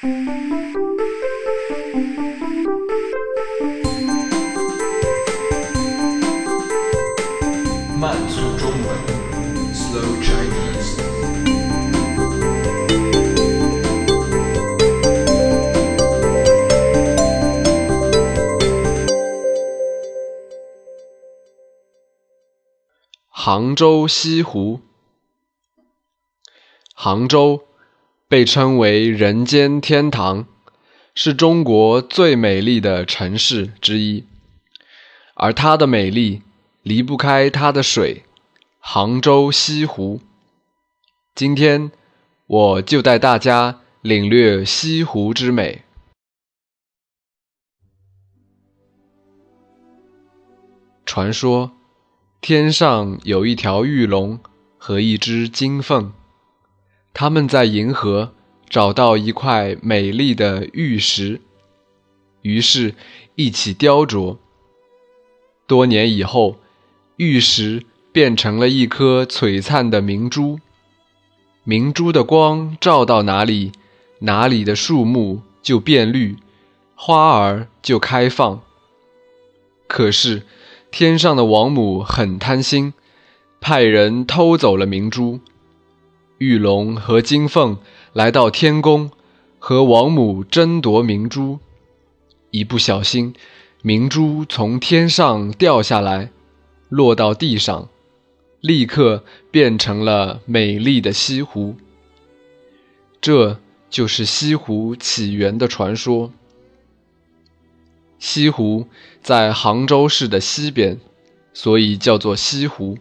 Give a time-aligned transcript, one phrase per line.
[0.00, 0.06] 慢
[8.28, 8.96] 速中文
[9.74, 11.02] ，Slow Chinese。
[23.28, 24.80] 杭州西湖，
[26.94, 27.67] 杭州
[28.28, 30.46] 被称为人间天堂，
[31.14, 34.24] 是中国最美丽的城市之一，
[35.34, 36.42] 而它的美丽。
[36.84, 38.22] 离不开它的水，
[38.78, 40.22] 杭州西湖。
[41.34, 41.90] 今天，
[42.46, 45.82] 我就带大家领略西湖之美。
[51.04, 51.72] 传说，
[52.40, 54.40] 天上有一条玉龙
[54.78, 56.14] 和一只金凤，
[57.12, 58.32] 他们在银河
[58.68, 61.40] 找到一块美丽的玉石，
[62.42, 62.94] 于是
[63.34, 64.36] 一起雕琢。
[65.66, 66.56] 多年以后。
[67.18, 70.60] 玉石变成了一颗璀璨的明珠，
[71.64, 73.72] 明珠的光照到哪里，
[74.20, 76.36] 哪里的树木就变绿，
[76.94, 78.60] 花儿就开放。
[79.88, 80.44] 可是
[80.92, 82.94] 天上的王母很贪心，
[83.60, 85.40] 派人偷走了明珠。
[86.38, 87.78] 玉龙和金凤
[88.12, 89.10] 来到天宫，
[89.58, 91.58] 和王母争夺明珠，
[92.52, 93.34] 一不小心，
[93.82, 96.30] 明珠从天上掉下来。
[96.88, 97.90] 落到地上，
[98.60, 101.74] 立刻变成了美丽的西湖。
[103.20, 106.32] 这就是西湖起源的传说。
[108.18, 108.86] 西湖
[109.22, 110.98] 在杭州市的西边，
[111.52, 112.96] 所以叫做西湖。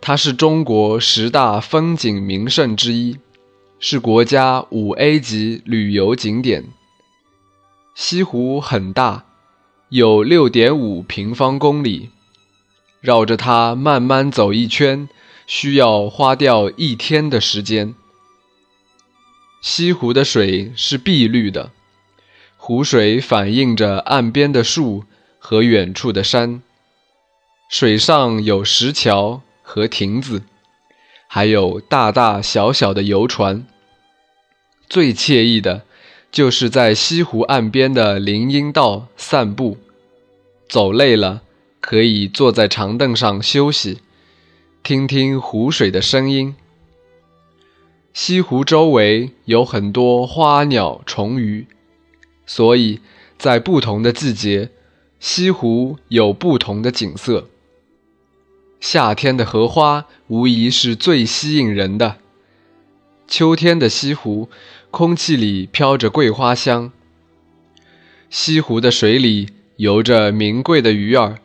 [0.00, 3.18] 它是中国十大风景名胜之一，
[3.80, 6.64] 是国家五 A 级旅游景点。
[7.94, 9.24] 西湖很大，
[9.88, 12.10] 有六点五平方公里。
[13.00, 15.08] 绕着它慢慢走一圈，
[15.46, 17.94] 需要花掉一天的时间。
[19.60, 21.72] 西湖的水是碧绿的，
[22.56, 25.04] 湖水反映着岸边的树
[25.38, 26.62] 和远处的山。
[27.68, 30.44] 水上有石桥和亭子，
[31.26, 33.66] 还有大大小小的游船。
[34.88, 35.82] 最惬意的，
[36.30, 39.76] 就是在西湖岸边的林荫道散步，
[40.68, 41.42] 走累了。
[41.80, 44.00] 可以坐在长凳上休息，
[44.82, 46.54] 听听湖水的声音。
[48.12, 51.66] 西湖周围有很多花鸟虫鱼，
[52.46, 53.00] 所以
[53.36, 54.70] 在不同的季节，
[55.20, 57.48] 西湖有不同的景色。
[58.80, 62.18] 夏天的荷花无疑是最吸引人的，
[63.26, 64.48] 秋天的西湖，
[64.90, 66.92] 空气里飘着桂花香。
[68.30, 71.38] 西湖的水里游着名贵的鱼儿。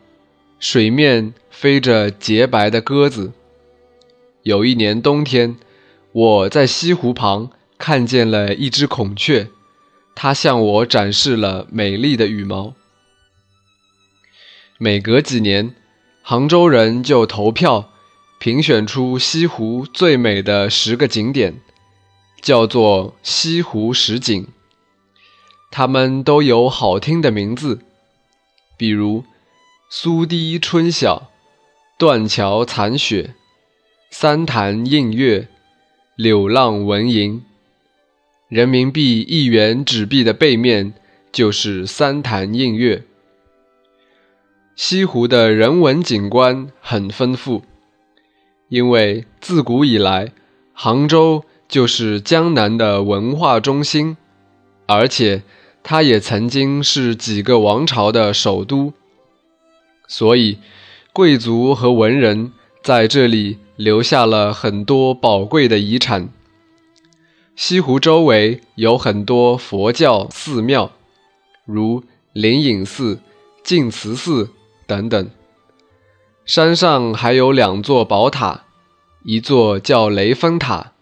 [0.60, 3.32] 水面飞着洁白的鸽子。
[4.44, 5.56] 有一年冬天，
[6.12, 9.48] 我在西湖旁看见了一只孔雀，
[10.14, 12.74] 它向我展示了美丽的羽毛。
[14.78, 15.74] 每隔几年，
[16.22, 17.90] 杭州人就投票
[18.38, 21.60] 评选出西湖最美的十个景点，
[22.40, 24.46] 叫做西湖十景。
[25.70, 27.80] 它们都有好听的名字，
[28.76, 29.24] 比如。
[29.94, 31.30] 苏堤春晓，
[31.98, 33.34] 断桥残雪，
[34.10, 35.48] 三潭映月，
[36.16, 37.44] 柳浪闻莺。
[38.48, 40.94] 人民币一元纸币的背面
[41.30, 43.04] 就是三潭映月。
[44.74, 47.62] 西湖的人文景观很丰富，
[48.68, 50.32] 因为自古以来，
[50.72, 54.16] 杭州就是江南的文化中心，
[54.86, 55.42] 而且
[55.82, 58.94] 它也曾经是几个王朝的首都。
[60.08, 60.58] 所以，
[61.12, 66.30] 贵族和文人在这里留下了很多宝贵的遗产。
[67.54, 70.90] 西湖周围有很多佛教寺庙，
[71.66, 72.02] 如
[72.32, 73.20] 灵隐寺、
[73.62, 74.50] 净慈寺
[74.92, 75.30] 等等。
[76.44, 78.64] 山上还有两座宝塔，
[79.24, 80.92] 一座叫雷峰塔，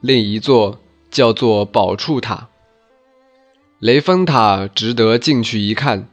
[0.00, 0.78] 另一座
[1.10, 2.46] 叫做宝柱塔。
[3.80, 6.06] 雷峰塔值得进去一看。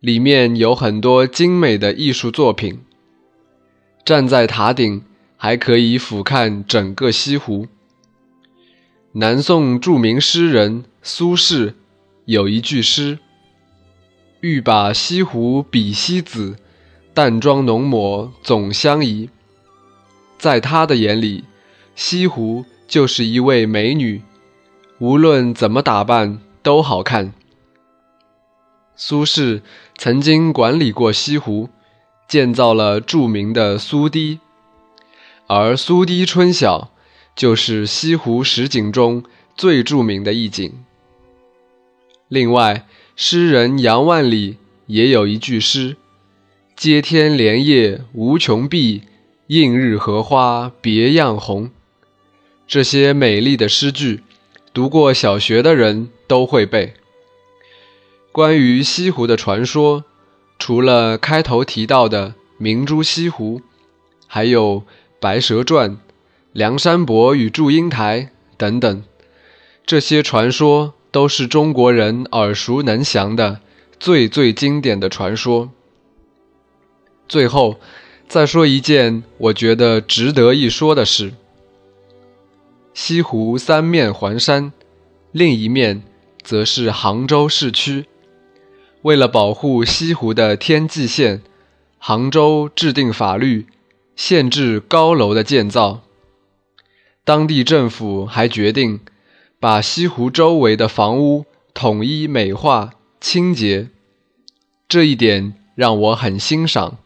[0.00, 2.80] 里面有很多精美的艺术作品。
[4.04, 5.02] 站在塔顶，
[5.36, 7.66] 还可以俯瞰整个西湖。
[9.12, 11.74] 南宋著名诗人苏轼
[12.26, 13.18] 有一句诗
[14.46, 16.54] ：“欲把西湖比西子，
[17.12, 19.28] 淡妆浓抹总相宜。”
[20.38, 21.42] 在他的眼里，
[21.96, 24.22] 西湖就是一位美女，
[25.00, 27.32] 无论怎么打扮都好看。
[28.94, 29.62] 苏轼
[29.98, 31.68] 曾经管理过西湖，
[32.28, 34.38] 建造了著名的苏堤，
[35.48, 36.92] 而苏堤春晓
[37.34, 39.24] 就是西湖十景中
[39.56, 40.84] 最著名的一景。
[42.28, 42.86] 另外，
[43.18, 44.58] 诗人杨万里
[44.88, 45.96] 也有一句诗
[46.76, 49.04] ：“接天莲叶无穷碧，
[49.46, 51.70] 映日荷花别样红。”
[52.68, 54.20] 这些美丽的诗句，
[54.74, 56.92] 读过小学的人都会背。
[58.32, 60.04] 关于西湖的传说，
[60.58, 63.62] 除了开头提到的明珠西湖，
[64.26, 64.80] 还有
[65.18, 65.90] 《白蛇传》
[66.52, 68.20] 《梁山伯与祝英台》
[68.58, 69.02] 等等。
[69.86, 73.62] 这些传说都是中国人耳熟能详的
[73.98, 75.70] 最最经典的传说。
[77.26, 77.80] 最后，
[78.28, 81.32] 再说一件我觉得值得一说的事：
[82.92, 84.74] 西湖三面环山，
[85.32, 86.02] 另一面
[86.42, 88.04] 则是杭州市区。
[89.00, 91.40] 为了保护西湖的天际线，
[91.98, 93.64] 杭州制定法律，
[94.16, 96.02] 限制高楼的建造。
[97.24, 99.00] 当地政府还决定
[99.58, 103.88] 把西湖周围的房屋统一美化、清洁。
[104.88, 106.98] 这一点让我很欣赏，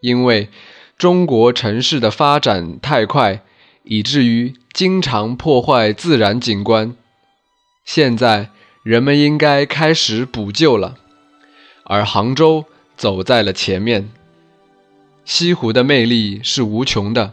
[0.00, 0.48] 因为
[0.96, 3.42] 中国城市的发展太快，
[3.84, 6.94] 以至于经常破坏自然景观。
[7.84, 8.50] 现在
[8.82, 10.96] 人们应该开始补救了。
[11.84, 14.10] 而杭州走在了前面。
[15.24, 17.32] 西湖的魅力是无穷的，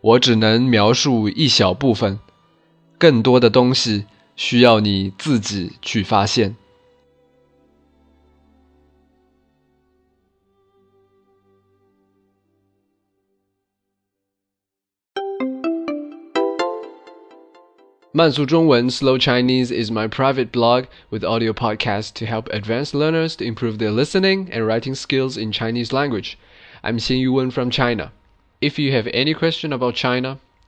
[0.00, 2.18] 我只能描述一小部分，
[2.99, 4.05] 更多的东西
[4.35, 6.55] 需要你自己去发现。
[18.15, 23.77] 慢速中文 Slow Chinese is my private blog with audio podcasts to help advanced learners to improve
[23.77, 26.37] their listening and writing skills in Chinese language.
[26.81, 28.13] I'm Xin Yuwen from China.
[28.61, 30.39] If you have any question about China,